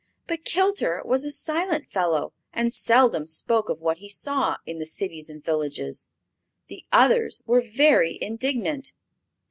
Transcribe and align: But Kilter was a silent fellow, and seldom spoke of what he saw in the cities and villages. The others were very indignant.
But 0.25 0.45
Kilter 0.45 1.03
was 1.05 1.23
a 1.25 1.31
silent 1.31 1.87
fellow, 1.91 2.33
and 2.51 2.73
seldom 2.73 3.27
spoke 3.27 3.69
of 3.69 3.81
what 3.81 3.99
he 3.99 4.09
saw 4.09 4.57
in 4.65 4.79
the 4.79 4.87
cities 4.87 5.29
and 5.29 5.45
villages. 5.45 6.09
The 6.69 6.85
others 6.91 7.43
were 7.45 7.61
very 7.61 8.17
indignant. 8.19 8.93